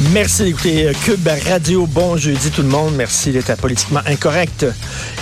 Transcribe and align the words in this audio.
Merci 0.00 0.42
d'écouter 0.42 0.90
Cube 1.04 1.28
Radio. 1.48 1.86
Bon 1.86 2.16
jeudi 2.16 2.50
tout 2.50 2.62
le 2.62 2.68
monde. 2.68 2.94
Merci 2.96 3.30
d'être 3.30 3.56
politiquement 3.56 4.00
incorrect. 4.06 4.66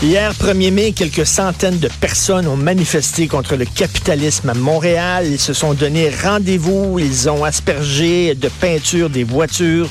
Hier, 0.03 0.33
1er 0.33 0.71
mai, 0.73 0.93
quelques 0.93 1.27
centaines 1.27 1.79
de 1.79 1.89
personnes 2.01 2.47
ont 2.47 2.57
manifesté 2.57 3.29
contre 3.29 3.57
le 3.57 3.67
capitalisme 3.67 4.49
à 4.49 4.55
Montréal. 4.55 5.27
Ils 5.31 5.39
se 5.39 5.53
sont 5.53 5.75
donné 5.75 6.11
rendez-vous. 6.11 6.99
Ils 6.99 7.29
ont 7.29 7.45
aspergé 7.45 8.35
de 8.35 8.49
peinture 8.49 9.11
des 9.11 9.25
voitures. 9.25 9.89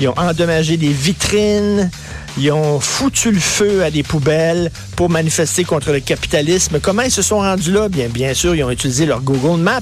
Ils 0.00 0.08
ont 0.08 0.18
endommagé 0.18 0.76
des 0.76 0.92
vitrines. 0.92 1.88
Ils 2.36 2.50
ont 2.50 2.80
foutu 2.80 3.30
le 3.30 3.40
feu 3.40 3.84
à 3.84 3.92
des 3.92 4.02
poubelles 4.02 4.72
pour 4.96 5.10
manifester 5.10 5.62
contre 5.62 5.92
le 5.92 6.00
capitalisme. 6.00 6.80
Comment 6.80 7.02
ils 7.02 7.12
se 7.12 7.22
sont 7.22 7.38
rendus 7.38 7.70
là? 7.70 7.88
Bien, 7.88 8.08
bien 8.08 8.34
sûr, 8.34 8.56
ils 8.56 8.64
ont 8.64 8.70
utilisé 8.70 9.06
leur 9.06 9.20
Google 9.20 9.60
Maps. 9.60 9.80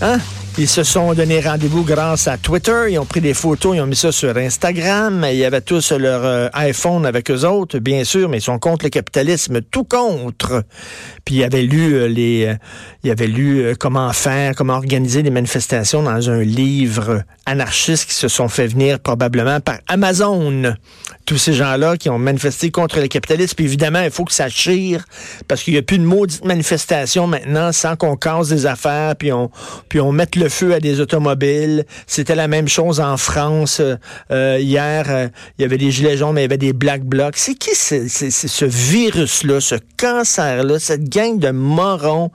Hein? 0.00 0.18
Ils 0.60 0.66
se 0.66 0.82
sont 0.82 1.14
donné 1.14 1.38
rendez-vous 1.38 1.84
grâce 1.84 2.26
à 2.26 2.36
Twitter. 2.36 2.86
Ils 2.90 2.98
ont 2.98 3.04
pris 3.04 3.20
des 3.20 3.32
photos, 3.32 3.76
ils 3.76 3.80
ont 3.80 3.86
mis 3.86 3.94
ça 3.94 4.10
sur 4.10 4.36
Instagram. 4.36 5.24
Il 5.30 5.36
y 5.36 5.44
avait 5.44 5.60
tous 5.60 5.92
leur 5.92 6.24
euh, 6.24 6.48
iPhone 6.52 7.06
avec 7.06 7.30
eux 7.30 7.44
autres, 7.44 7.78
bien 7.78 8.02
sûr, 8.02 8.28
mais 8.28 8.38
ils 8.38 8.42
sont 8.42 8.58
contre 8.58 8.86
le 8.86 8.90
capitalisme, 8.90 9.60
tout 9.60 9.84
contre. 9.84 10.64
Puis 11.24 11.36
ils 11.36 11.44
avaient 11.44 11.62
lu 11.62 11.94
euh, 11.94 12.08
les, 12.08 12.46
euh, 12.46 12.54
ils 13.04 13.12
avaient 13.12 13.28
lu 13.28 13.72
comment 13.78 14.12
faire, 14.12 14.56
comment 14.56 14.74
organiser 14.74 15.22
des 15.22 15.30
manifestations 15.30 16.02
dans 16.02 16.28
un 16.28 16.42
livre 16.42 17.22
anarchiste 17.46 18.08
qui 18.08 18.14
se 18.14 18.26
sont 18.26 18.48
fait 18.48 18.66
venir 18.66 18.98
probablement 18.98 19.60
par 19.60 19.78
Amazon. 19.86 20.74
Tous 21.24 21.38
ces 21.38 21.52
gens-là 21.52 21.96
qui 21.96 22.08
ont 22.08 22.18
manifesté 22.18 22.72
contre 22.72 22.98
le 22.98 23.06
capitalisme. 23.06 23.54
Puis 23.54 23.66
évidemment, 23.66 24.00
il 24.00 24.10
faut 24.10 24.24
que 24.24 24.32
ça 24.32 24.48
chire 24.48 25.04
parce 25.46 25.62
qu'il 25.62 25.74
n'y 25.74 25.78
a 25.78 25.82
plus 25.82 25.98
de 25.98 26.04
maudite 26.04 26.44
manifestation 26.44 27.28
maintenant 27.28 27.70
sans 27.70 27.94
qu'on 27.94 28.16
casse 28.16 28.48
des 28.48 28.66
affaires 28.66 29.14
puis 29.14 29.30
on, 29.30 29.50
puis 29.88 30.00
on 30.00 30.10
mette 30.10 30.34
le 30.34 30.47
feu 30.48 30.74
à 30.74 30.80
des 30.80 31.00
automobiles. 31.00 31.84
C'était 32.06 32.34
la 32.34 32.48
même 32.48 32.68
chose 32.68 33.00
en 33.00 33.16
France. 33.16 33.80
Euh, 34.30 34.58
hier, 34.60 35.06
euh, 35.08 35.28
il 35.58 35.62
y 35.62 35.64
avait 35.64 35.78
des 35.78 35.90
gilets 35.90 36.16
jaunes, 36.16 36.34
mais 36.34 36.42
il 36.42 36.44
y 36.44 36.46
avait 36.46 36.58
des 36.58 36.72
black 36.72 37.04
blocs. 37.04 37.36
C'est 37.36 37.54
qui 37.54 37.70
c'est, 37.74 38.08
c'est 38.08 38.30
ce 38.30 38.64
virus-là, 38.64 39.60
ce 39.60 39.76
cancer-là, 39.96 40.78
cette 40.78 41.08
gang 41.08 41.38
de 41.38 41.50
morons 41.50 42.30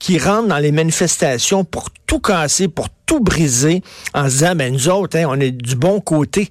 qui 0.00 0.18
rentrent 0.18 0.48
dans 0.48 0.58
les 0.58 0.72
manifestations 0.72 1.64
pour 1.64 1.90
tout 2.06 2.20
casser, 2.20 2.68
pour 2.68 2.88
tout 3.06 3.20
briser, 3.20 3.82
en 4.14 4.24
se 4.26 4.30
disant, 4.30 4.54
ben 4.54 4.72
nous 4.72 4.88
autres, 4.88 5.16
hein, 5.16 5.26
on 5.28 5.40
est 5.40 5.50
du 5.50 5.76
bon 5.76 6.00
côté. 6.00 6.50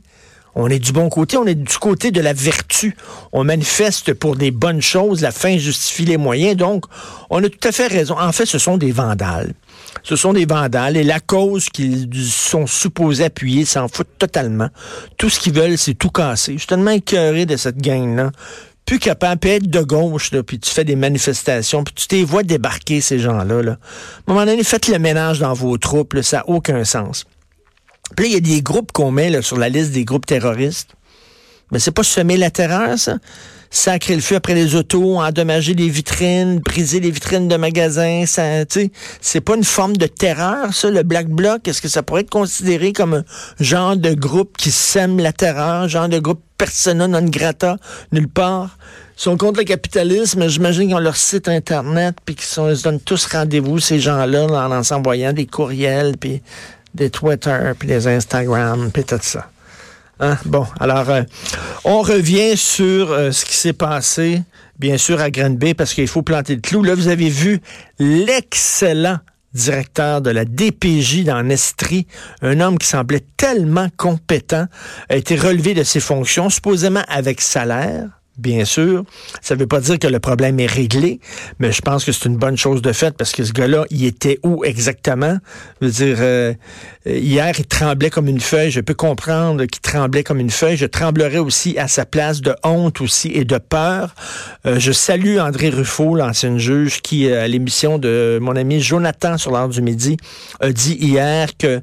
On 0.57 0.69
est 0.69 0.79
du 0.79 0.93
bon 0.93 1.09
côté, 1.09 1.35
on 1.35 1.45
est 1.45 1.55
du 1.55 1.77
côté 1.77 2.11
de 2.11 2.21
la 2.21 2.31
vertu. 2.31 2.95
On 3.33 3.43
manifeste 3.43 4.13
pour 4.13 4.37
des 4.37 4.51
bonnes 4.51 4.81
choses, 4.81 5.21
la 5.21 5.31
fin 5.31 5.57
justifie 5.57 6.05
les 6.05 6.15
moyens. 6.15 6.55
Donc, 6.55 6.85
on 7.29 7.43
a 7.43 7.49
tout 7.49 7.67
à 7.67 7.73
fait 7.73 7.87
raison. 7.87 8.17
En 8.17 8.31
fait, 8.31 8.45
ce 8.45 8.57
sont 8.57 8.77
des 8.77 8.93
vandales. 8.93 9.51
Ce 10.03 10.15
sont 10.15 10.33
des 10.33 10.45
vandales 10.45 10.97
et 10.97 11.03
la 11.03 11.19
cause 11.19 11.69
qu'ils 11.69 12.07
sont 12.25 12.67
supposés 12.67 13.25
appuyer 13.25 13.65
s'en 13.65 13.87
foutent 13.87 14.17
totalement. 14.19 14.69
Tout 15.17 15.29
ce 15.29 15.39
qu'ils 15.39 15.53
veulent, 15.53 15.77
c'est 15.77 15.93
tout 15.93 16.09
casser. 16.09 16.53
Je 16.53 16.59
suis 16.59 16.67
tellement 16.67 16.91
écœuré 16.91 17.45
de 17.45 17.57
cette 17.57 17.77
gang-là. 17.77 18.31
Plus 18.85 18.99
capable, 18.99 19.39
puis 19.39 19.49
être 19.49 19.67
de 19.67 19.81
gauche, 19.81 20.29
puis 20.45 20.59
tu 20.59 20.69
fais 20.69 20.83
des 20.83 20.95
manifestations, 20.95 21.83
puis 21.83 21.95
tu 21.95 22.07
t'es 22.07 22.23
vois 22.23 22.43
débarquer 22.43 23.01
ces 23.01 23.17
gens-là. 23.17 23.63
Là. 23.63 23.71
À 23.71 24.31
un 24.31 24.33
moment 24.33 24.45
donné, 24.45 24.63
faites 24.63 24.87
le 24.87 24.99
ménage 24.99 25.39
dans 25.39 25.53
vos 25.53 25.75
troupes, 25.79 26.15
ça 26.21 26.37
n'a 26.37 26.49
aucun 26.49 26.83
sens. 26.83 27.25
Puis 28.15 28.25
là, 28.25 28.29
il 28.29 28.33
y 28.33 28.37
a 28.37 28.55
des 28.57 28.61
groupes 28.61 28.91
qu'on 28.91 29.09
met 29.09 29.41
sur 29.41 29.57
la 29.57 29.69
liste 29.69 29.91
des 29.91 30.05
groupes 30.05 30.27
terroristes. 30.27 30.89
Mais 31.71 31.79
c'est 31.79 31.89
pas 31.89 32.03
semer 32.03 32.37
la 32.37 32.51
terreur, 32.51 32.99
ça? 32.99 33.17
Sacrer 33.75 34.15
le 34.15 34.21
feu 34.21 34.37
après 34.37 34.53
les 34.53 34.73
autos, 34.75 35.19
endommager 35.19 35.73
les 35.73 35.89
vitrines, 35.89 36.59
briser 36.59 37.01
les 37.01 37.11
vitrines 37.11 37.49
de 37.49 37.57
magasins, 37.57 38.23
ça, 38.25 38.43
c'est 39.19 39.41
pas 39.41 39.57
une 39.57 39.65
forme 39.65 39.97
de 39.97 40.05
terreur, 40.07 40.73
ça, 40.73 40.89
le 40.89 41.03
Black 41.03 41.27
Bloc? 41.27 41.67
Est-ce 41.67 41.81
que 41.81 41.89
ça 41.89 42.01
pourrait 42.01 42.21
être 42.21 42.29
considéré 42.29 42.93
comme 42.93 43.15
un 43.15 43.23
genre 43.59 43.97
de 43.97 44.13
groupe 44.13 44.55
qui 44.55 44.71
sème 44.71 45.19
la 45.19 45.33
terreur, 45.33 45.89
genre 45.89 46.07
de 46.07 46.19
groupe 46.19 46.39
persona 46.57 47.09
non 47.09 47.25
grata, 47.25 47.75
nulle 48.13 48.29
part? 48.29 48.77
Ils 49.17 49.21
sont 49.21 49.35
contre 49.35 49.59
le 49.59 49.65
capitalisme, 49.65 50.47
j'imagine 50.47 50.87
qu'ils 50.87 50.95
ont 50.95 50.99
leur 50.99 51.17
site 51.17 51.49
Internet, 51.49 52.15
puis 52.23 52.35
qu'ils 52.35 52.45
se 52.45 52.81
donnent 52.81 53.01
tous 53.01 53.25
rendez-vous, 53.25 53.79
ces 53.79 53.99
gens-là, 53.99 54.45
en, 54.45 54.71
en 54.71 54.83
s'envoyant 54.83 55.33
des 55.33 55.47
courriels, 55.47 56.15
puis 56.17 56.41
des 56.93 57.09
Twitter, 57.09 57.73
puis 57.77 57.89
des 57.89 58.07
Instagram, 58.07 58.89
puis 58.93 59.03
tout 59.03 59.19
ça. 59.21 59.49
Hein? 60.19 60.37
Bon, 60.45 60.65
alors, 60.79 61.09
euh, 61.09 61.23
on 61.83 62.01
revient 62.01 62.55
sur 62.55 63.11
euh, 63.11 63.31
ce 63.31 63.45
qui 63.45 63.55
s'est 63.55 63.73
passé, 63.73 64.41
bien 64.79 64.97
sûr, 64.97 65.19
à 65.19 65.29
Granby, 65.29 65.73
parce 65.73 65.93
qu'il 65.93 66.07
faut 66.07 66.21
planter 66.21 66.55
le 66.55 66.61
clou. 66.61 66.83
Là, 66.83 66.95
vous 66.95 67.09
avez 67.09 67.29
vu 67.29 67.59
l'excellent 67.99 69.19
directeur 69.53 70.21
de 70.21 70.29
la 70.29 70.45
DPJ 70.45 71.23
dans 71.23 71.49
Estrie, 71.49 72.07
un 72.41 72.59
homme 72.59 72.77
qui 72.77 72.87
semblait 72.87 73.25
tellement 73.37 73.87
compétent, 73.97 74.67
a 75.09 75.15
été 75.15 75.35
relevé 75.35 75.73
de 75.73 75.83
ses 75.83 76.01
fonctions, 76.01 76.49
supposément 76.49 77.03
avec 77.07 77.41
salaire, 77.41 78.21
bien 78.37 78.65
sûr. 78.65 79.03
Ça 79.41 79.55
ne 79.55 79.59
veut 79.59 79.67
pas 79.67 79.79
dire 79.79 79.99
que 79.99 80.07
le 80.07 80.19
problème 80.19 80.59
est 80.59 80.65
réglé, 80.65 81.19
mais 81.59 81.71
je 81.71 81.81
pense 81.81 82.03
que 82.05 82.11
c'est 82.11 82.25
une 82.25 82.37
bonne 82.37 82.57
chose 82.57 82.81
de 82.81 82.91
fait 82.91 83.15
parce 83.17 83.31
que 83.31 83.43
ce 83.43 83.53
gars-là, 83.53 83.85
il 83.89 84.05
était 84.05 84.39
où 84.43 84.63
exactement? 84.63 85.37
Je 85.81 85.85
veux 85.85 85.91
dire, 85.91 86.17
euh, 86.19 86.53
hier, 87.05 87.53
il 87.57 87.65
tremblait 87.65 88.09
comme 88.09 88.27
une 88.27 88.39
feuille. 88.39 88.71
Je 88.71 88.81
peux 88.81 88.93
comprendre 88.93 89.65
qu'il 89.65 89.81
tremblait 89.81 90.23
comme 90.23 90.39
une 90.39 90.49
feuille. 90.49 90.77
Je 90.77 90.85
tremblerais 90.85 91.37
aussi 91.37 91.77
à 91.77 91.87
sa 91.87 92.05
place 92.05 92.41
de 92.41 92.55
honte 92.63 93.01
aussi 93.01 93.31
et 93.33 93.45
de 93.45 93.57
peur. 93.57 94.15
Euh, 94.65 94.79
je 94.79 94.91
salue 94.91 95.37
André 95.37 95.69
Ruffo, 95.69 96.15
l'ancien 96.15 96.57
juge, 96.57 97.01
qui, 97.01 97.29
euh, 97.29 97.43
à 97.43 97.47
l'émission 97.47 97.97
de 97.97 98.39
mon 98.41 98.55
ami 98.55 98.81
Jonathan 98.81 99.37
sur 99.37 99.51
l'heure 99.51 99.69
du 99.69 99.81
midi, 99.81 100.17
a 100.59 100.71
dit 100.71 100.97
hier 100.99 101.49
que 101.57 101.81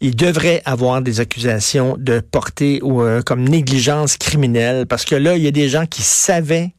il 0.00 0.16
devrait 0.16 0.62
avoir 0.64 1.00
des 1.02 1.20
accusations 1.20 1.96
de 1.98 2.20
portée 2.20 2.80
ou 2.82 3.02
comme 3.24 3.48
négligence 3.48 4.16
criminelle 4.16 4.86
parce 4.86 5.04
que 5.04 5.14
là, 5.14 5.36
il 5.36 5.42
y 5.42 5.46
a 5.46 5.50
des 5.50 5.68
gens 5.68 5.86
qui 5.86 5.93
savaient 6.02 6.74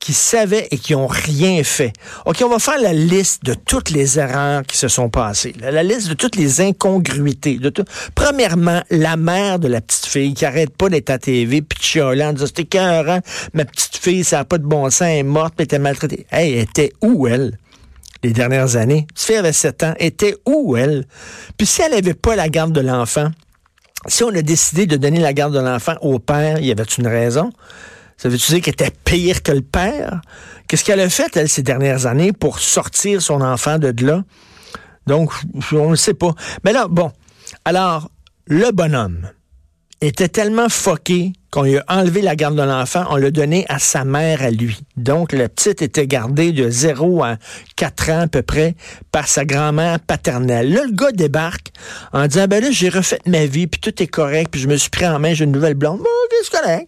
qui 0.00 0.14
savaient 0.14 0.66
et 0.70 0.78
qui 0.78 0.94
ont 0.94 1.06
rien 1.06 1.62
fait. 1.62 1.92
OK, 2.24 2.42
on 2.42 2.48
va 2.48 2.58
faire 2.58 2.80
la 2.80 2.94
liste 2.94 3.44
de 3.44 3.54
toutes 3.54 3.90
les 3.90 4.18
erreurs 4.18 4.62
qui 4.62 4.76
se 4.76 4.88
sont 4.88 5.10
passées, 5.10 5.54
la, 5.60 5.82
liste 5.82 6.08
de 6.08 6.14
toutes 6.14 6.36
les 6.36 6.62
incongruités. 6.62 7.58
De 7.58 7.68
tout. 7.68 7.84
Premièrement, 8.14 8.82
la 8.90 9.16
mère 9.16 9.58
de 9.58 9.68
la 9.68 9.82
petite 9.82 10.06
fille 10.06 10.32
qui 10.32 10.46
arrête 10.46 10.74
pas 10.74 10.88
d'être 10.88 11.10
à 11.10 11.18
TV 11.18 11.60
puis 11.60 11.78
chialer 11.82 12.24
en 12.24 12.32
disant 12.32 12.46
c'était 12.46 12.62
écœurant, 12.62 13.20
ma 13.52 13.66
petite 13.66 13.98
fille, 13.98 14.24
ça 14.24 14.38
n'a 14.38 14.44
pas 14.46 14.56
de 14.56 14.64
bon 14.64 14.88
sens, 14.88 15.02
elle 15.02 15.18
est 15.18 15.22
morte, 15.22 15.54
elle 15.58 15.64
était 15.64 15.78
maltraitée. 15.78 16.26
Hey, 16.32 16.54
elle 16.54 16.62
était 16.62 16.92
où, 17.02 17.28
elle? 17.28 17.58
Les 18.22 18.32
dernières 18.32 18.76
années? 18.76 19.06
Cette 19.14 19.26
fille 19.26 19.36
avait 19.36 19.52
7 19.52 19.82
ans. 19.82 19.94
Elle 19.98 20.06
était 20.06 20.36
où, 20.46 20.76
elle? 20.76 21.06
Puis 21.58 21.66
si 21.66 21.82
elle 21.82 21.92
n'avait 21.92 22.14
pas 22.14 22.36
la 22.36 22.48
garde 22.48 22.72
de 22.72 22.80
l'enfant, 22.80 23.28
si 24.06 24.24
on 24.24 24.28
a 24.28 24.42
décidé 24.42 24.86
de 24.86 24.96
donner 24.96 25.20
la 25.20 25.34
garde 25.34 25.54
de 25.54 25.60
l'enfant 25.60 25.94
au 26.00 26.18
père, 26.18 26.58
y 26.60 26.70
avait 26.70 26.82
une 26.84 27.06
raison? 27.06 27.50
Ça 28.20 28.28
veut-tu 28.28 28.52
dire 28.52 28.60
qu'elle 28.60 28.74
était 28.74 28.92
pire 29.04 29.42
que 29.42 29.50
le 29.50 29.62
père? 29.62 30.20
Qu'est-ce 30.68 30.84
qu'elle 30.84 31.00
a 31.00 31.08
fait, 31.08 31.34
elle, 31.38 31.48
ces 31.48 31.62
dernières 31.62 32.04
années 32.04 32.34
pour 32.34 32.58
sortir 32.58 33.22
son 33.22 33.40
enfant 33.40 33.78
de 33.78 33.94
là? 34.04 34.24
Donc, 35.06 35.32
on 35.72 35.88
ne 35.92 35.96
sait 35.96 36.12
pas. 36.12 36.34
Mais 36.62 36.74
là, 36.74 36.86
bon. 36.86 37.12
Alors, 37.64 38.10
le 38.46 38.72
bonhomme 38.72 39.26
était 40.02 40.28
tellement 40.28 40.68
foqué 40.68 41.32
qu'on 41.50 41.62
lui 41.62 41.78
a 41.78 41.84
enlevé 41.88 42.20
la 42.20 42.36
garde 42.36 42.56
de 42.56 42.62
l'enfant, 42.62 43.06
on 43.08 43.16
l'a 43.16 43.30
donné 43.30 43.64
à 43.70 43.78
sa 43.78 44.04
mère 44.04 44.42
à 44.42 44.50
lui. 44.50 44.82
Donc, 44.98 45.32
la 45.32 45.48
petite 45.48 45.80
était 45.80 46.06
gardée 46.06 46.52
de 46.52 46.68
0 46.68 47.24
à 47.24 47.38
4 47.76 48.10
ans 48.10 48.20
à 48.20 48.26
peu 48.26 48.42
près 48.42 48.76
par 49.12 49.28
sa 49.28 49.46
grand-mère 49.46 49.98
paternelle. 49.98 50.70
Là, 50.70 50.84
le 50.84 50.92
gars 50.92 51.12
débarque 51.12 51.72
en 52.12 52.26
disant, 52.26 52.46
ben 52.48 52.62
là, 52.62 52.70
j'ai 52.70 52.90
refait 52.90 53.18
ma 53.24 53.46
vie, 53.46 53.66
puis 53.66 53.80
tout 53.80 54.02
est 54.02 54.06
correct, 54.08 54.50
puis 54.52 54.60
je 54.60 54.68
me 54.68 54.76
suis 54.76 54.90
pris 54.90 55.06
en 55.06 55.18
main, 55.18 55.32
j'ai 55.32 55.44
une 55.44 55.52
nouvelle 55.52 55.74
blonde. 55.74 56.00
Bon, 56.00 56.04
c'est 56.42 56.60
correct. 56.60 56.86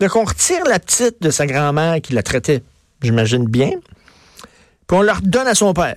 Donc, 0.00 0.16
on 0.16 0.24
retire 0.24 0.64
la 0.64 0.78
petite 0.78 1.20
de 1.20 1.30
sa 1.30 1.46
grand-mère 1.46 2.00
qui 2.00 2.14
la 2.14 2.22
traitait, 2.22 2.62
j'imagine 3.02 3.44
bien, 3.44 3.70
puis 4.86 4.96
on 4.98 5.02
la 5.02 5.14
redonne 5.14 5.46
à 5.46 5.54
son 5.54 5.72
père. 5.72 5.96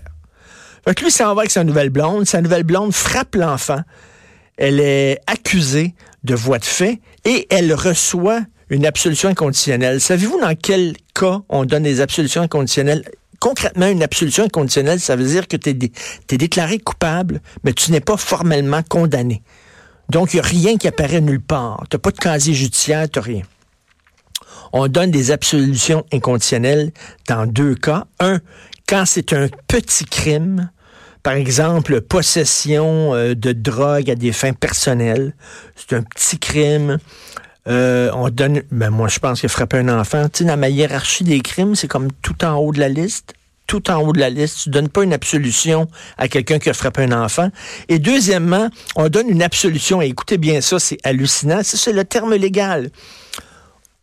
Donc 0.85 1.01
lui, 1.01 1.11
s'en 1.11 1.33
va 1.33 1.41
avec 1.41 1.51
sa 1.51 1.63
nouvelle 1.63 1.89
blonde. 1.89 2.25
Sa 2.25 2.41
nouvelle 2.41 2.63
blonde 2.63 2.93
frappe 2.93 3.35
l'enfant. 3.35 3.81
Elle 4.57 4.79
est 4.79 5.19
accusée 5.27 5.95
de 6.23 6.35
voie 6.35 6.59
de 6.59 6.65
fait 6.65 6.99
et 7.25 7.47
elle 7.49 7.73
reçoit 7.73 8.41
une 8.69 8.85
absolution 8.85 9.29
inconditionnelle. 9.29 9.99
Savez-vous 10.01 10.39
dans 10.39 10.55
quel 10.55 10.95
cas 11.13 11.41
on 11.49 11.65
donne 11.65 11.83
des 11.83 12.01
absolutions 12.01 12.41
inconditionnelles? 12.41 13.03
Concrètement, 13.39 13.87
une 13.87 14.03
absolution 14.03 14.45
inconditionnelle, 14.45 14.99
ça 14.99 15.15
veut 15.15 15.25
dire 15.25 15.47
que 15.47 15.57
tu 15.57 15.69
es, 15.69 16.37
déclaré 16.37 16.79
coupable, 16.79 17.41
mais 17.63 17.73
tu 17.73 17.91
n'es 17.91 17.99
pas 17.99 18.15
formellement 18.15 18.81
condamné. 18.87 19.41
Donc, 20.09 20.33
il 20.33 20.37
n'y 20.37 20.41
a 20.41 20.45
rien 20.45 20.77
qui 20.77 20.87
apparaît 20.87 21.19
nulle 21.19 21.41
part. 21.41 21.83
Tu 21.89 21.95
n'as 21.95 21.99
pas 21.99 22.11
de 22.11 22.17
casier 22.17 22.53
judiciaire, 22.53 23.09
tu 23.09 23.19
rien. 23.19 23.41
On 24.73 24.87
donne 24.87 25.11
des 25.11 25.29
absolutions 25.29 26.03
inconditionnelles 26.11 26.91
dans 27.29 27.45
deux 27.45 27.75
cas. 27.75 28.05
Un, 28.19 28.39
quand 28.87 29.05
c'est 29.05 29.31
un 29.31 29.47
petit 29.67 30.05
crime, 30.05 30.71
par 31.21 31.33
exemple, 31.33 32.01
possession 32.01 33.13
euh, 33.13 33.35
de 33.35 33.53
drogue 33.53 34.09
à 34.09 34.15
des 34.15 34.33
fins 34.33 34.53
personnelles, 34.53 35.35
c'est 35.75 35.95
un 35.95 36.01
petit 36.01 36.39
crime. 36.39 36.97
Euh, 37.67 38.09
on 38.13 38.29
donne, 38.29 38.63
ben 38.71 38.89
moi 38.89 39.07
je 39.07 39.19
pense 39.19 39.39
que 39.39 39.47
frapper 39.47 39.77
un 39.77 39.87
enfant, 39.87 40.27
tu 40.27 40.39
sais, 40.39 40.43
dans 40.43 40.57
ma 40.57 40.67
hiérarchie 40.67 41.23
des 41.23 41.39
crimes, 41.39 41.75
c'est 41.75 41.87
comme 41.87 42.11
tout 42.21 42.43
en 42.43 42.55
haut 42.55 42.73
de 42.73 42.79
la 42.79 42.89
liste. 42.89 43.33
Tout 43.67 43.89
en 43.89 44.01
haut 44.01 44.11
de 44.11 44.19
la 44.19 44.29
liste. 44.29 44.63
Tu 44.63 44.69
donnes 44.69 44.89
pas 44.89 45.03
une 45.03 45.13
absolution 45.13 45.87
à 46.17 46.27
quelqu'un 46.27 46.59
qui 46.59 46.69
a 46.69 46.73
frappé 46.73 47.03
un 47.03 47.13
enfant. 47.13 47.49
Et 47.87 47.97
deuxièmement, 47.97 48.69
on 48.97 49.07
donne 49.07 49.29
une 49.29 49.41
absolution. 49.41 50.01
Et 50.01 50.07
écoutez 50.07 50.37
bien 50.37 50.59
ça, 50.59 50.79
c'est 50.79 50.97
hallucinant. 51.05 51.61
C'est 51.63 51.93
le 51.93 52.03
terme 52.03 52.35
légal. 52.35 52.89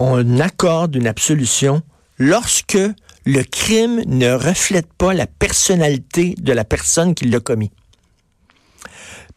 On 0.03 0.41
accorde 0.41 0.97
une 0.97 1.07
absolution 1.07 1.83
lorsque 2.19 2.79
le 3.27 3.43
crime 3.43 4.03
ne 4.07 4.33
reflète 4.33 4.91
pas 4.95 5.13
la 5.13 5.27
personnalité 5.27 6.35
de 6.39 6.55
la 6.55 6.65
personne 6.65 7.15
qui 7.15 7.27
l'a 7.27 7.39
commis. 7.39 7.71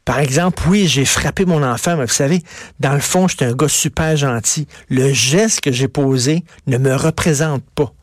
Par 0.05 0.19
exemple, 0.19 0.63
oui, 0.67 0.87
j'ai 0.87 1.03
frappé 1.03 1.45
mon 1.45 1.63
enfant, 1.63 1.97
mais 1.97 2.05
vous 2.05 2.13
savez, 2.13 2.41
dans 2.79 2.93
le 2.93 3.01
fond, 3.01 3.27
j'étais 3.27 3.45
un 3.45 3.53
gars 3.53 3.67
super 3.67 4.15
gentil. 4.15 4.67
Le 4.89 5.11
geste 5.11 5.59
que 5.59 5.71
j'ai 5.71 5.89
posé 5.89 6.45
ne 6.65 6.77
me 6.77 6.95
représente 6.95 7.63
pas. 7.75 7.93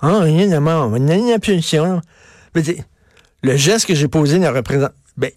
A 0.00 0.26
une 0.26 1.38
punition. 1.40 2.00
Le 3.42 3.56
geste 3.56 3.86
que 3.86 3.94
j'ai 3.94 4.08
posé 4.08 4.40
ne 4.40 4.48
représente. 4.48 4.92
Ben, 5.16 5.30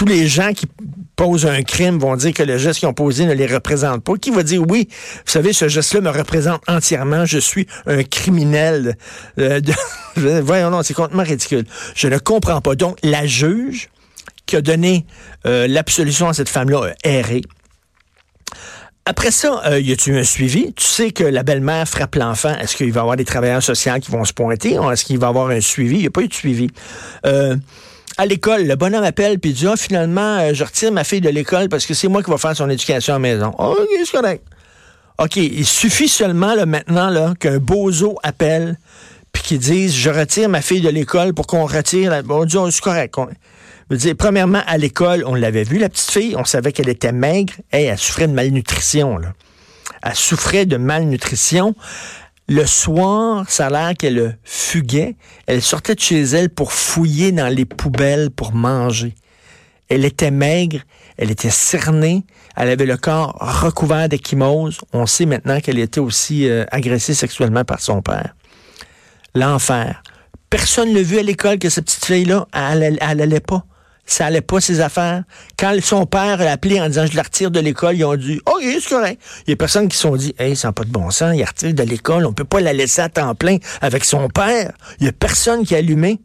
tous 0.00 0.06
les 0.06 0.28
gens 0.28 0.54
qui 0.54 0.64
posent 1.14 1.44
un 1.44 1.62
crime 1.62 1.98
vont 1.98 2.16
dire 2.16 2.32
que 2.32 2.42
le 2.42 2.56
geste 2.56 2.78
qu'ils 2.78 2.88
ont 2.88 2.94
posé 2.94 3.26
ne 3.26 3.34
les 3.34 3.46
représente 3.46 4.02
pas. 4.02 4.16
Qui 4.16 4.30
va 4.30 4.42
dire 4.42 4.62
oui, 4.66 4.88
vous 4.90 5.30
savez, 5.30 5.52
ce 5.52 5.68
geste-là 5.68 6.00
me 6.00 6.08
représente 6.08 6.62
entièrement, 6.66 7.26
je 7.26 7.38
suis 7.38 7.66
un 7.84 8.02
criminel. 8.02 8.96
Euh, 9.38 9.60
voyons, 10.16 10.70
non, 10.70 10.82
c'est 10.82 10.94
complètement 10.94 11.22
ridicule. 11.22 11.66
Je 11.94 12.08
ne 12.08 12.16
comprends 12.16 12.62
pas. 12.62 12.76
Donc, 12.76 12.96
la 13.02 13.26
juge 13.26 13.90
qui 14.46 14.56
a 14.56 14.62
donné 14.62 15.04
euh, 15.46 15.66
l'absolution 15.68 16.30
à 16.30 16.32
cette 16.32 16.48
femme-là 16.48 16.94
a 17.04 17.06
erré. 17.06 17.42
Après 19.04 19.30
ça, 19.30 19.60
euh, 19.66 19.80
y 19.80 19.92
a-tu 19.92 20.16
un 20.16 20.24
suivi? 20.24 20.72
Tu 20.72 20.86
sais 20.86 21.10
que 21.10 21.24
la 21.24 21.42
belle-mère 21.42 21.86
frappe 21.86 22.14
l'enfant. 22.14 22.56
Est-ce 22.56 22.74
qu'il 22.74 22.90
va 22.90 23.00
y 23.00 23.02
avoir 23.02 23.16
des 23.16 23.26
travailleurs 23.26 23.62
sociaux 23.62 23.98
qui 24.00 24.10
vont 24.10 24.24
se 24.24 24.32
pointer? 24.32 24.78
Est-ce 24.90 25.04
qu'il 25.04 25.18
va 25.18 25.26
y 25.26 25.28
avoir 25.28 25.50
un 25.50 25.60
suivi? 25.60 25.96
Il 25.96 26.00
n'y 26.00 26.06
a 26.06 26.10
pas 26.10 26.22
eu 26.22 26.28
de 26.28 26.32
suivi. 26.32 26.68
Euh, 27.26 27.54
à 28.20 28.26
l'école, 28.26 28.66
le 28.66 28.76
bonhomme 28.76 29.02
appelle 29.02 29.38
puis 29.38 29.54
dit 29.54 29.66
ah, 29.66 29.76
finalement, 29.78 30.36
euh, 30.40 30.52
je 30.52 30.62
retire 30.62 30.92
ma 30.92 31.04
fille 31.04 31.22
de 31.22 31.30
l'école 31.30 31.70
parce 31.70 31.86
que 31.86 31.94
c'est 31.94 32.06
moi 32.06 32.22
qui 32.22 32.30
vais 32.30 32.36
faire 32.36 32.54
son 32.54 32.68
éducation 32.68 33.14
à 33.14 33.16
la 33.16 33.20
maison. 33.20 33.54
OK, 33.56 33.88
c'est 34.04 34.12
correct. 34.12 34.44
OK, 35.16 35.36
il 35.36 35.64
suffit 35.64 36.06
seulement 36.06 36.54
là, 36.54 36.66
maintenant 36.66 37.08
là, 37.08 37.32
qu'un 37.40 37.56
bozo 37.56 38.18
appelle 38.22 38.78
puis 39.32 39.42
qu'il 39.42 39.58
dise 39.58 39.94
je 39.94 40.10
retire 40.10 40.50
ma 40.50 40.60
fille 40.60 40.82
de 40.82 40.90
l'école 40.90 41.32
pour 41.32 41.46
qu'on 41.46 41.64
retire 41.64 42.10
la. 42.10 42.20
Bon, 42.20 42.46
oh, 42.46 42.70
c'est 42.70 42.82
correct. 42.82 43.14
Je 43.16 43.94
veux 43.94 43.96
dire, 43.96 44.14
premièrement, 44.18 44.60
à 44.66 44.76
l'école, 44.76 45.24
on 45.26 45.34
l'avait 45.34 45.64
vu, 45.64 45.78
la 45.78 45.88
petite 45.88 46.10
fille, 46.10 46.34
on 46.36 46.44
savait 46.44 46.72
qu'elle 46.72 46.90
était 46.90 47.12
maigre. 47.12 47.54
et 47.72 47.84
elle 47.84 47.98
souffrait 47.98 48.28
de 48.28 48.34
malnutrition. 48.34 49.18
Elle 50.02 50.14
souffrait 50.14 50.66
de 50.66 50.76
malnutrition. 50.76 51.74
Le 52.52 52.66
soir, 52.66 53.48
ça 53.48 53.68
a 53.68 53.70
l'air 53.70 53.92
qu'elle 53.96 54.36
fuguait. 54.42 55.14
Elle 55.46 55.62
sortait 55.62 55.94
de 55.94 56.00
chez 56.00 56.20
elle 56.20 56.50
pour 56.50 56.72
fouiller 56.72 57.30
dans 57.30 57.46
les 57.46 57.64
poubelles 57.64 58.28
pour 58.32 58.54
manger. 58.54 59.14
Elle 59.88 60.04
était 60.04 60.32
maigre, 60.32 60.80
elle 61.16 61.30
était 61.30 61.50
cernée, 61.50 62.24
elle 62.56 62.68
avait 62.70 62.86
le 62.86 62.96
corps 62.96 63.36
recouvert 63.38 64.08
d'échymose. 64.08 64.78
On 64.92 65.06
sait 65.06 65.26
maintenant 65.26 65.60
qu'elle 65.60 65.78
était 65.78 66.00
aussi 66.00 66.48
euh, 66.48 66.64
agressée 66.72 67.14
sexuellement 67.14 67.64
par 67.64 67.78
son 67.78 68.02
père. 68.02 68.34
L'enfer. 69.36 70.02
Personne 70.50 70.88
ne 70.90 70.96
l'a 70.96 71.02
vu 71.02 71.20
à 71.20 71.22
l'école 71.22 71.60
que 71.60 71.68
cette 71.68 71.84
petite 71.84 72.04
fille-là, 72.04 72.48
elle, 72.52 72.98
elle, 73.00 73.20
allait 73.20 73.38
pas 73.38 73.64
ça 74.12 74.26
allait 74.26 74.40
pas 74.40 74.60
ses 74.60 74.80
affaires. 74.80 75.24
Quand 75.58 75.74
son 75.82 76.06
père 76.06 76.38
l'a 76.38 76.52
appelé 76.52 76.80
en 76.80 76.88
disant 76.88 77.06
je 77.06 77.16
la 77.16 77.22
retire 77.22 77.50
de 77.50 77.60
l'école, 77.60 77.96
ils 77.96 78.04
ont 78.04 78.16
dit 78.16 78.40
OK, 78.46 78.62
c'est 78.62 78.88
correct. 78.88 79.22
Il 79.46 79.50
y 79.50 79.52
a 79.52 79.56
personne 79.56 79.88
qui 79.88 79.96
se 79.96 80.02
sont 80.02 80.16
dit 80.16 80.34
Hey, 80.38 80.56
ça 80.56 80.68
n'a 80.68 80.72
pas 80.72 80.84
de 80.84 80.90
bon 80.90 81.10
sens, 81.10 81.34
il 81.36 81.44
retire 81.44 81.74
de 81.74 81.82
l'école, 81.82 82.26
on 82.26 82.32
peut 82.32 82.44
pas 82.44 82.60
la 82.60 82.72
laisser 82.72 83.02
à 83.02 83.08
temps 83.08 83.34
plein 83.34 83.58
avec 83.80 84.04
son 84.04 84.28
père. 84.28 84.72
Il 85.00 85.06
y 85.06 85.08
a 85.08 85.12
personne 85.12 85.64
qui 85.64 85.74
a 85.74 85.78
allumé. 85.78 86.20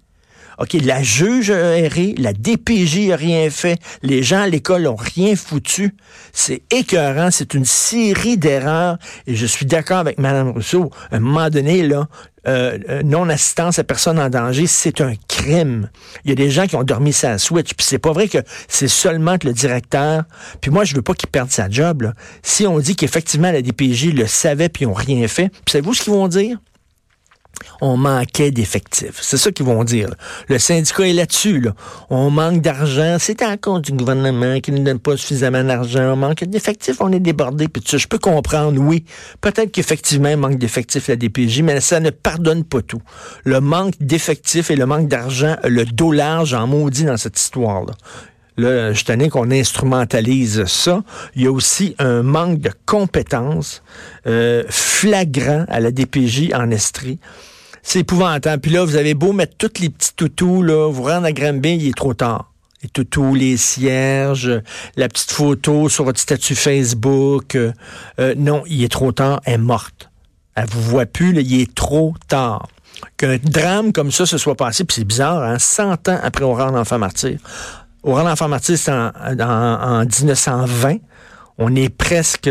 OK, 0.58 0.74
la 0.84 1.04
juge 1.04 1.52
a 1.52 1.78
erré, 1.78 2.16
la 2.18 2.34
DPJ 2.34 3.12
a 3.12 3.16
rien 3.16 3.50
fait, 3.50 3.80
les 4.04 4.24
gens 4.24 4.42
à 4.42 4.48
l'école 4.48 4.88
ont 4.88 4.96
rien 4.96 5.36
foutu. 5.36 5.96
C'est 6.34 6.64
écœurant, 6.72 7.30
c'est 7.32 7.54
une 7.54 7.66
série 7.66 8.38
d'erreurs 8.38 8.98
et 9.28 9.36
je 9.36 9.46
suis 9.46 9.66
d'accord 9.66 10.00
avec 10.00 10.18
Mme 10.18 10.52
Rousseau. 10.52 10.92
À 11.12 11.18
un 11.18 11.20
moment 11.20 11.50
donné, 11.50 11.84
là, 11.84 12.08
euh, 12.48 12.78
euh, 12.90 13.02
non-assistance 13.02 13.80
à 13.80 13.84
personne 13.84 14.20
en 14.20 14.30
danger, 14.30 14.68
c'est 14.68 15.02
un 15.02 15.14
crime. 15.28 15.90
Il 16.24 16.30
y 16.30 16.32
a 16.32 16.36
des 16.36 16.52
gens 16.52 16.68
qui 16.68 16.76
ont 16.76 16.84
dormi 16.84 17.12
sa 17.12 17.40
switch, 17.40 17.74
puis 17.74 17.86
c'est 17.86 17.98
pas 17.98 18.12
vrai 18.12 18.28
que 18.28 18.38
c'est 18.68 18.88
seulement 18.88 19.40
que 19.40 19.48
le 19.48 19.54
directeur. 19.54 20.24
Puis 20.62 20.70
moi, 20.70 20.84
je 20.84 20.96
veux 20.96 21.02
pas 21.02 21.16
qu'il 21.16 21.30
perde 21.30 21.50
sa 21.50 21.70
job. 21.70 22.14
Si 22.44 22.68
on 22.68 22.78
dit 22.80 22.96
qu'effectivement 22.96 23.52
la 23.52 23.64
DPJ 23.64 24.14
le 24.14 24.28
savait 24.28 24.70
puis 24.70 24.84
ils 24.84 24.88
ont 24.88 24.94
rien 24.94 25.28
fait, 25.28 25.50
savez-vous 25.68 25.96
ce 25.96 26.04
qu'ils 26.04 26.14
vont 26.14 26.28
dire? 26.28 26.60
On 27.82 27.98
manquait 27.98 28.52
d'effectifs. 28.52 29.20
C'est 29.22 29.38
ça 29.38 29.52
qu'ils 29.52 29.66
vont 29.66 29.84
dire. 29.84 30.10
Le 30.48 30.60
syndicat 30.60 31.08
est 31.08 31.14
là-dessus. 31.14 31.68
On 32.10 32.30
manque 32.30 32.62
d'argent. 32.62 33.18
C'est 33.20 33.42
à 33.42 33.58
cause 33.58 33.82
du 33.82 33.92
gouvernement 33.92 34.60
qui 34.60 34.72
ne 34.72 34.80
donne 34.80 35.00
pas 35.00 35.18
suffisamment 35.18 35.64
d'argent. 35.64 36.14
On 36.14 36.16
manque 36.16 36.44
d'effectifs. 36.44 36.98
On 37.00 37.12
est 37.12 37.20
débordé. 37.20 37.68
Je 37.86 38.08
peux 38.08 38.20
comprendre, 38.20 38.80
oui. 38.82 39.06
Peut-être 39.42 39.72
qu'effectivement, 39.72 40.30
il 40.30 40.38
manque 40.38 40.58
d'effectifs 40.58 41.08
la 41.08 41.16
DPJ, 41.16 41.62
mais 41.62 41.82
ça 41.82 42.00
ne 42.00 42.10
pardonne 42.10 42.64
pas 42.64 42.82
tout. 42.82 43.02
Le 43.44 43.62
manque 43.62 43.96
d'effectifs 44.00 44.72
et 44.72 44.76
le 44.76 44.86
manque 44.86 45.08
d'argent, 45.08 45.56
le 45.64 45.86
dos 45.86 46.12
large 46.12 46.54
en 46.54 46.68
maudit 46.68 47.06
dans 47.06 47.18
cette 47.18 47.40
histoire-là. 47.40 47.94
Là, 48.58 48.94
je 48.94 49.04
tenais 49.04 49.30
qu'on 49.30 49.52
instrumentalise 49.52 50.66
ça. 50.66 51.04
Il 51.36 51.44
y 51.44 51.48
a 51.48 51.52
aussi 51.52 51.96
un 52.00 52.24
manque 52.24 52.60
de 52.60 52.72
compétences 52.86 53.84
euh, 54.28 54.64
flagrant 54.70 55.66
à 55.68 55.80
la 55.82 55.92
DPJ 55.92 56.54
en 56.54 56.72
Estrie. 56.72 57.20
C'est 57.88 58.00
épouvantable. 58.00 58.62
Puis 58.62 58.72
là, 58.72 58.84
vous 58.84 58.96
avez 58.96 59.14
beau 59.14 59.32
mettre 59.32 59.56
tous 59.58 59.80
les 59.80 59.90
petits 59.90 60.14
toutous, 60.16 60.64
là, 60.64 60.92
vous 60.92 61.04
rendre 61.04 61.28
à 61.28 61.32
Granby, 61.32 61.76
il 61.76 61.88
est 61.90 61.96
trop 61.96 62.16
tard. 62.16 62.52
Les 62.82 62.90
toutous, 62.90 63.36
les 63.36 63.58
cierges, 63.58 64.52
la 64.96 65.08
petite 65.08 65.32
photo 65.32 65.88
sur 65.88 66.04
votre 66.04 66.20
statut 66.20 66.56
Facebook. 66.56 67.54
Euh, 67.54 67.72
euh, 68.20 68.34
non, 68.36 68.64
il 68.66 68.84
est 68.84 68.92
trop 68.92 69.12
tard, 69.12 69.40
elle 69.46 69.54
est 69.54 69.58
morte. 69.60 70.10
Elle 70.56 70.66
vous 70.68 70.82
voit 70.82 71.06
plus, 71.06 71.32
là, 71.32 71.42
il 71.42 71.62
est 71.62 71.76
trop 71.76 72.16
tard. 72.28 72.68
Qu'un 73.18 73.38
drame 73.38 73.94
comme 73.94 74.12
ça 74.12 74.26
se 74.26 74.40
soit 74.40 74.56
passé, 74.56 74.84
puis 74.84 74.96
c'est 74.96 75.06
bizarre, 75.06 75.44
hein, 75.44 75.60
100 75.60 76.10
ans 76.10 76.20
après 76.24 76.44
Aurore 76.44 76.72
d'enfant 76.72 76.98
martyr. 76.98 77.38
Aurore 78.02 78.24
d'enfant 78.24 78.48
martyr, 78.48 78.80
c'est 78.80 78.92
en, 78.92 79.12
en, 79.40 80.06
1920. 80.06 80.98
On 81.60 81.76
est 81.76 81.90
presque 81.90 82.50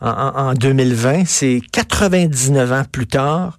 en 0.00 0.52
2020. 0.54 1.22
C'est 1.26 1.60
99 1.70 2.72
ans 2.72 2.82
plus 2.90 3.06
tard. 3.06 3.58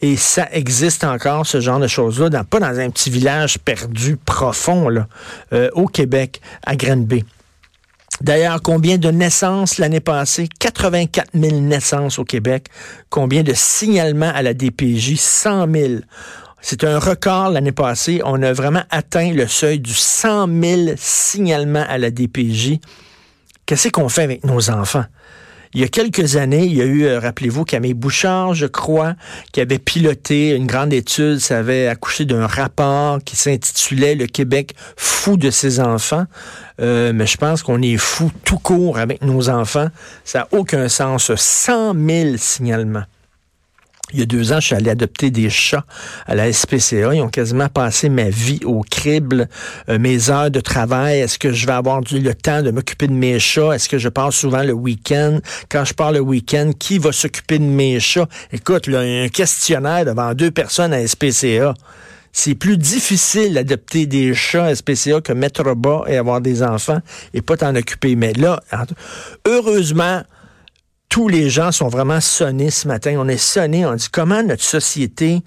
Et 0.00 0.16
ça 0.16 0.48
existe 0.52 1.04
encore, 1.04 1.46
ce 1.46 1.60
genre 1.60 1.78
de 1.78 1.86
choses-là, 1.86 2.44
pas 2.44 2.60
dans 2.60 2.78
un 2.78 2.90
petit 2.90 3.10
village 3.10 3.58
perdu 3.58 4.16
profond, 4.16 4.88
là, 4.88 5.06
euh, 5.52 5.70
au 5.72 5.86
Québec, 5.86 6.40
à 6.66 6.76
Granby. 6.76 7.24
D'ailleurs, 8.20 8.62
combien 8.62 8.98
de 8.98 9.10
naissances 9.10 9.78
l'année 9.78 10.00
passée? 10.00 10.48
84 10.58 11.30
000 11.34 11.60
naissances 11.60 12.18
au 12.18 12.24
Québec. 12.24 12.68
Combien 13.10 13.42
de 13.42 13.52
signalements 13.52 14.32
à 14.34 14.42
la 14.42 14.54
DPJ? 14.54 15.16
100 15.16 15.70
000. 15.72 15.92
C'est 16.62 16.84
un 16.84 16.98
record 16.98 17.50
l'année 17.50 17.72
passée. 17.72 18.20
On 18.24 18.42
a 18.42 18.52
vraiment 18.52 18.82
atteint 18.90 19.32
le 19.32 19.46
seuil 19.46 19.80
du 19.80 19.92
100 19.92 20.48
000 20.62 20.96
signalements 20.96 21.84
à 21.88 21.98
la 21.98 22.10
DPJ. 22.10 22.80
Qu'est-ce 23.66 23.88
qu'on 23.88 24.08
fait 24.08 24.22
avec 24.22 24.44
nos 24.44 24.70
enfants? 24.70 25.04
Il 25.74 25.80
y 25.80 25.84
a 25.84 25.88
quelques 25.88 26.36
années, 26.36 26.64
il 26.64 26.74
y 26.74 26.82
a 26.82 26.84
eu, 26.84 27.04
euh, 27.04 27.18
rappelez-vous, 27.18 27.64
Camille 27.64 27.94
Bouchard, 27.94 28.54
je 28.54 28.66
crois, 28.66 29.14
qui 29.52 29.60
avait 29.60 29.78
piloté 29.78 30.50
une 30.50 30.66
grande 30.66 30.92
étude, 30.92 31.38
ça 31.38 31.58
avait 31.58 31.86
accouché 31.88 32.24
d'un 32.24 32.46
rapport 32.46 33.18
qui 33.24 33.36
s'intitulait 33.36 34.14
Le 34.14 34.26
Québec 34.26 34.74
fou 34.96 35.36
de 35.36 35.50
ses 35.50 35.80
enfants. 35.80 36.24
Euh, 36.80 37.12
mais 37.14 37.26
je 37.26 37.36
pense 37.36 37.62
qu'on 37.62 37.82
est 37.82 37.96
fou 37.96 38.30
tout 38.44 38.58
court 38.58 38.98
avec 38.98 39.22
nos 39.22 39.48
enfants. 39.48 39.88
Ça 40.24 40.40
n'a 40.40 40.48
aucun 40.52 40.88
sens. 40.88 41.34
100 41.34 41.94
000 41.94 42.36
signalements. 42.36 43.04
Il 44.12 44.20
y 44.20 44.22
a 44.22 44.26
deux 44.26 44.52
ans, 44.52 44.60
je 44.60 44.66
suis 44.66 44.74
allé 44.76 44.90
adopter 44.90 45.30
des 45.30 45.50
chats 45.50 45.84
à 46.26 46.36
la 46.36 46.52
SPCA. 46.52 47.12
Ils 47.12 47.22
ont 47.22 47.28
quasiment 47.28 47.68
passé 47.68 48.08
ma 48.08 48.30
vie 48.30 48.60
au 48.64 48.82
crible, 48.82 49.48
euh, 49.88 49.98
mes 49.98 50.30
heures 50.30 50.50
de 50.50 50.60
travail. 50.60 51.18
Est-ce 51.18 51.38
que 51.38 51.52
je 51.52 51.66
vais 51.66 51.72
avoir 51.72 52.02
du, 52.02 52.20
le 52.20 52.34
temps 52.34 52.62
de 52.62 52.70
m'occuper 52.70 53.08
de 53.08 53.12
mes 53.12 53.40
chats? 53.40 53.74
Est-ce 53.74 53.88
que 53.88 53.98
je 53.98 54.08
pars 54.08 54.32
souvent 54.32 54.62
le 54.62 54.72
week-end? 54.72 55.40
Quand 55.68 55.84
je 55.84 55.92
pars 55.92 56.12
le 56.12 56.20
week-end, 56.20 56.70
qui 56.78 56.98
va 56.98 57.10
s'occuper 57.10 57.58
de 57.58 57.64
mes 57.64 57.98
chats? 57.98 58.28
Écoute, 58.52 58.86
là, 58.86 59.00
un 59.00 59.28
questionnaire 59.28 60.04
devant 60.04 60.34
deux 60.34 60.52
personnes 60.52 60.92
à 60.92 61.04
SPCA. 61.04 61.74
C'est 62.32 62.54
plus 62.54 62.76
difficile 62.76 63.54
d'adopter 63.54 64.06
des 64.06 64.34
chats 64.34 64.66
à 64.66 64.74
SPCA 64.74 65.20
que 65.20 65.32
mettre 65.32 65.74
bas 65.74 66.04
et 66.06 66.16
avoir 66.16 66.40
des 66.40 66.62
enfants 66.62 67.00
et 67.34 67.42
pas 67.42 67.56
t'en 67.56 67.74
occuper. 67.74 68.14
Mais 68.14 68.34
là, 68.34 68.60
heureusement, 69.46 70.22
tous 71.08 71.28
les 71.28 71.50
gens 71.50 71.72
sont 71.72 71.88
vraiment 71.88 72.20
sonnés 72.20 72.70
ce 72.70 72.88
matin. 72.88 73.16
On 73.18 73.28
est 73.28 73.36
sonnés. 73.36 73.86
On 73.86 73.94
dit 73.94 74.08
comment 74.10 74.42
notre 74.42 74.62
société, 74.62 75.42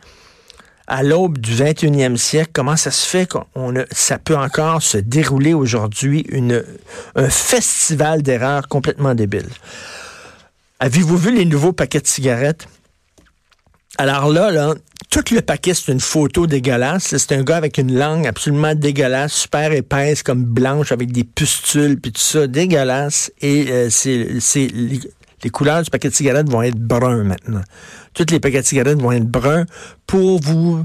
à 0.87 1.03
l'aube 1.03 1.37
du 1.37 1.53
21e 1.53 2.17
siècle, 2.17 2.51
comment 2.53 2.75
ça 2.75 2.91
se 2.91 3.05
fait 3.05 3.27
qu'on 3.27 3.73
ça 3.91 4.17
peut 4.17 4.37
encore 4.37 4.81
se 4.81 4.97
dérouler 4.97 5.53
aujourd'hui 5.53 6.25
un 7.15 7.29
festival 7.29 8.23
d'erreurs 8.23 8.67
complètement 8.67 9.13
débile. 9.13 9.49
Avez-vous 10.79 11.17
vu 11.17 11.35
les 11.35 11.45
nouveaux 11.45 11.73
paquets 11.73 11.99
de 11.99 12.07
cigarettes? 12.07 12.67
Alors 13.97 14.31
là, 14.31 14.49
là, 14.49 14.75
tout 15.09 15.23
le 15.31 15.41
paquet, 15.41 15.73
c'est 15.73 15.91
une 15.91 15.99
photo 15.99 16.47
dégueulasse. 16.47 17.17
C'est 17.17 17.33
un 17.33 17.43
gars 17.43 17.57
avec 17.57 17.77
une 17.77 17.97
langue 17.97 18.27
absolument 18.27 18.75
dégueulasse, 18.75 19.33
super 19.33 19.73
épaisse, 19.73 20.23
comme 20.23 20.43
blanche, 20.43 20.91
avec 20.91 21.11
des 21.11 21.23
pustules, 21.23 21.99
puis 21.99 22.11
tout 22.11 22.21
ça, 22.21 22.47
dégueulasse. 22.47 23.31
Et 23.41 23.65
euh, 23.69 23.89
c'est 23.89 24.69
les 25.43 25.49
couleurs 25.49 25.81
du 25.81 25.89
paquet 25.89 26.09
de 26.09 26.13
cigarettes 26.13 26.49
vont 26.49 26.61
être 26.61 26.77
bruns 26.77 27.23
maintenant. 27.23 27.61
Toutes 28.13 28.31
les 28.31 28.39
paquets 28.39 28.61
de 28.61 28.65
cigarettes 28.65 28.99
vont 28.99 29.11
être 29.11 29.27
bruns 29.27 29.65
pour 30.07 30.41
vous 30.41 30.83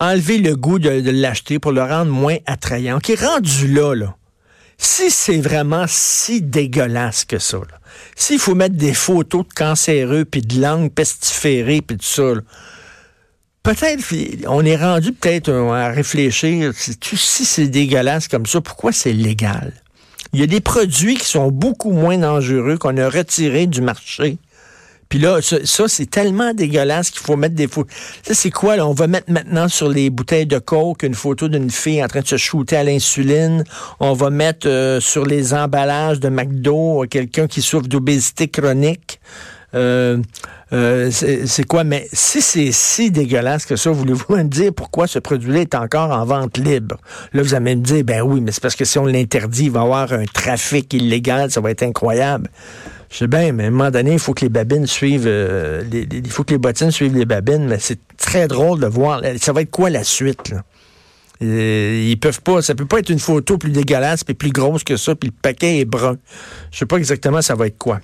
enlever 0.00 0.38
le 0.38 0.56
goût 0.56 0.78
de, 0.78 1.10
l'acheter, 1.10 1.58
pour 1.58 1.72
le 1.72 1.82
rendre 1.82 2.10
moins 2.12 2.36
attrayant. 2.46 2.98
Qui 2.98 3.16
rendu 3.16 3.68
là, 3.68 3.94
là. 3.94 4.16
Si 4.78 5.10
c'est 5.10 5.40
vraiment 5.40 5.86
si 5.88 6.42
dégueulasse 6.42 7.24
que 7.24 7.38
ça, 7.38 7.58
s'il 8.14 8.38
faut 8.38 8.54
mettre 8.54 8.74
des 8.74 8.92
photos 8.92 9.48
de 9.48 9.52
cancéreux, 9.54 10.26
puis 10.26 10.42
de 10.42 10.60
langue 10.60 10.92
pestiférée, 10.92 11.80
puis 11.80 11.96
tout 11.96 12.04
ça, 12.04 12.34
peut-être, 13.62 14.04
on 14.46 14.64
est 14.66 14.76
rendu 14.76 15.12
peut-être 15.12 15.50
à 15.50 15.88
réfléchir, 15.88 16.72
si 16.74 17.44
c'est 17.46 17.68
dégueulasse 17.68 18.28
comme 18.28 18.44
ça, 18.44 18.60
pourquoi 18.60 18.92
c'est 18.92 19.14
légal? 19.14 19.72
Il 20.32 20.40
y 20.40 20.42
a 20.42 20.46
des 20.46 20.60
produits 20.60 21.16
qui 21.16 21.26
sont 21.26 21.50
beaucoup 21.50 21.92
moins 21.92 22.18
dangereux 22.18 22.78
qu'on 22.78 22.96
a 22.96 23.08
retirés 23.08 23.66
du 23.66 23.80
marché. 23.80 24.38
Puis 25.08 25.20
là, 25.20 25.38
ça, 25.40 25.88
c'est 25.88 26.10
tellement 26.10 26.52
dégueulasse 26.52 27.10
qu'il 27.10 27.20
faut 27.20 27.36
mettre 27.36 27.54
des 27.54 27.68
photos. 27.68 27.92
Ça, 28.26 28.34
c'est 28.34 28.50
quoi, 28.50 28.76
là? 28.76 28.86
On 28.86 28.92
va 28.92 29.06
mettre 29.06 29.30
maintenant 29.30 29.68
sur 29.68 29.88
les 29.88 30.10
bouteilles 30.10 30.46
de 30.46 30.58
coke 30.58 31.04
une 31.04 31.14
photo 31.14 31.48
d'une 31.48 31.70
fille 31.70 32.02
en 32.02 32.08
train 32.08 32.22
de 32.22 32.26
se 32.26 32.36
shooter 32.36 32.76
à 32.76 32.82
l'insuline. 32.82 33.62
On 34.00 34.14
va 34.14 34.30
mettre 34.30 34.68
euh, 34.68 35.00
sur 35.00 35.24
les 35.24 35.54
emballages 35.54 36.18
de 36.18 36.28
McDo 36.28 37.04
quelqu'un 37.08 37.46
qui 37.46 37.62
souffre 37.62 37.86
d'obésité 37.86 38.48
chronique. 38.48 39.20
Euh, 39.74 40.18
euh, 40.72 41.10
c'est 41.10 41.64
quoi? 41.64 41.84
Mais 41.84 42.08
si 42.12 42.40
c'est 42.40 42.72
si 42.72 43.10
dégueulasse 43.10 43.66
que 43.66 43.76
ça, 43.76 43.90
voulez-vous 43.90 44.36
me 44.36 44.44
dire 44.44 44.72
pourquoi 44.74 45.06
ce 45.06 45.18
produit-là 45.18 45.60
est 45.60 45.74
encore 45.74 46.10
en 46.10 46.24
vente 46.24 46.58
libre? 46.58 46.96
Là, 47.32 47.42
vous 47.42 47.54
allez 47.54 47.76
me 47.76 47.82
dire, 47.82 48.04
ben 48.04 48.22
oui, 48.22 48.40
mais 48.40 48.52
c'est 48.52 48.62
parce 48.62 48.76
que 48.76 48.84
si 48.84 48.98
on 48.98 49.06
l'interdit, 49.06 49.64
il 49.64 49.70
va 49.70 49.80
y 49.80 49.82
avoir 49.82 50.12
un 50.12 50.24
trafic 50.24 50.92
illégal, 50.94 51.50
ça 51.50 51.60
va 51.60 51.70
être 51.70 51.82
incroyable. 51.82 52.48
Je 53.10 53.18
sais 53.18 53.26
bien, 53.28 53.52
mais 53.52 53.64
à 53.64 53.66
un 53.68 53.70
moment 53.70 53.90
donné, 53.90 54.14
il 54.14 54.18
faut 54.18 54.34
que 54.34 54.42
les 54.42 54.48
babines 54.48 54.86
suivent, 54.86 55.26
euh, 55.26 55.84
il 55.92 56.30
faut 56.30 56.42
que 56.42 56.52
les 56.52 56.58
bottines 56.58 56.90
suivent 56.90 57.16
les 57.16 57.24
babines, 57.24 57.66
mais 57.66 57.78
c'est 57.78 58.00
très 58.16 58.48
drôle 58.48 58.80
de 58.80 58.86
voir. 58.86 59.20
Ça 59.40 59.52
va 59.52 59.62
être 59.62 59.70
quoi 59.70 59.90
la 59.90 60.02
suite, 60.02 60.52
ils 61.40 62.16
peuvent 62.20 62.42
pas, 62.42 62.62
ça 62.62 62.74
peut 62.74 62.86
pas 62.86 62.98
être 62.98 63.10
une 63.10 63.20
photo 63.20 63.58
plus 63.58 63.70
dégueulasse 63.70 64.24
puis 64.24 64.34
plus 64.34 64.50
grosse 64.50 64.82
que 64.82 64.96
ça, 64.96 65.14
puis 65.14 65.28
le 65.28 65.34
paquet 65.40 65.78
est 65.78 65.84
brun. 65.84 66.16
Je 66.72 66.78
sais 66.78 66.86
pas 66.86 66.96
exactement 66.96 67.42
ça 67.42 67.54
va 67.54 67.68
être 67.68 67.78
quoi. 67.78 68.00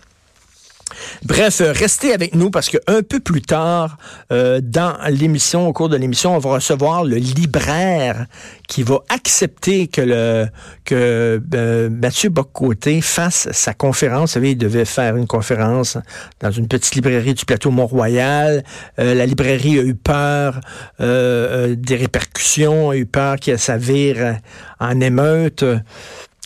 Bref, 1.24 1.60
euh, 1.60 1.72
restez 1.72 2.12
avec 2.12 2.34
nous 2.34 2.50
parce 2.50 2.68
que 2.68 2.78
un 2.86 3.02
peu 3.02 3.20
plus 3.20 3.42
tard 3.42 3.96
euh, 4.32 4.60
dans 4.62 4.96
l'émission, 5.08 5.68
au 5.68 5.72
cours 5.72 5.88
de 5.88 5.96
l'émission, 5.96 6.34
on 6.34 6.38
va 6.38 6.54
recevoir 6.54 7.04
le 7.04 7.16
libraire 7.16 8.26
qui 8.68 8.82
va 8.82 9.00
accepter 9.08 9.88
que 9.88 10.00
le 10.00 10.46
que 10.84 11.40
euh, 11.54 11.90
Mathieu 11.90 12.30
Boccoté 12.30 13.00
fasse 13.00 13.48
sa 13.52 13.74
conférence. 13.74 14.30
Vous 14.30 14.34
savez, 14.34 14.50
il 14.52 14.58
devait 14.58 14.84
faire 14.84 15.16
une 15.16 15.26
conférence 15.26 15.98
dans 16.40 16.50
une 16.50 16.68
petite 16.68 16.94
librairie 16.94 17.34
du 17.34 17.44
plateau 17.44 17.70
Mont-Royal. 17.70 18.64
la 18.98 19.26
librairie 19.26 19.78
a 19.78 19.82
eu 19.82 19.94
peur 19.94 20.60
des 20.98 21.96
répercussions, 21.96 22.90
a 22.90 22.96
eu 22.96 23.06
peur 23.06 23.36
qu'il 23.36 23.58
s'avère 23.58 24.38
en 24.80 25.00
émeute. 25.00 25.64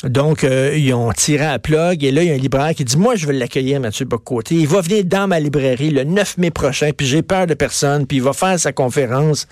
Donc, 0.04 0.44
euh, 0.44 0.76
ils 0.76 0.92
ont 0.92 1.10
tiré 1.12 1.46
à 1.46 1.58
plug 1.58 2.04
et 2.04 2.10
là, 2.10 2.22
il 2.22 2.28
y 2.28 2.30
a 2.30 2.34
un 2.34 2.38
libraire 2.38 2.74
qui 2.74 2.84
dit, 2.84 2.98
moi, 2.98 3.14
je 3.16 3.26
veux 3.26 3.32
l'accueillir, 3.32 3.80
Mathieu 3.80 4.04
Bocoté. 4.04 4.54
Il 4.54 4.68
va 4.68 4.82
venir 4.82 5.04
dans 5.04 5.26
ma 5.26 5.40
librairie 5.40 5.90
le 5.90 6.04
9 6.04 6.36
mai 6.36 6.50
prochain, 6.50 6.90
puis 6.94 7.06
j'ai 7.06 7.22
peur 7.22 7.46
de 7.46 7.54
personne, 7.54 8.06
puis 8.06 8.18
il 8.18 8.22
va 8.22 8.34
faire 8.34 8.60
sa 8.60 8.72
conférence. 8.72 9.46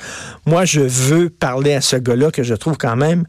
Moi, 0.47 0.67
je 0.67 0.81
veux 0.81 1.31
parler 1.31 1.73
à 1.73 1.81
ce 1.81 1.97
gars-là 1.97 2.31
que 2.31 2.43
je 2.43 2.55
trouve 2.55 2.77
quand 2.77 2.97
même 2.97 3.25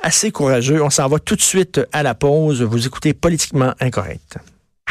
assez 0.00 0.30
courageux. 0.30 0.80
On 0.82 0.90
s'en 0.90 1.08
va 1.08 1.18
tout 1.18 1.34
de 1.34 1.42
suite 1.42 1.80
à 1.92 2.04
la 2.04 2.14
pause. 2.14 2.62
Vous 2.62 2.86
écoutez 2.86 3.14
Politiquement 3.14 3.74
Incorrect. 3.80 4.38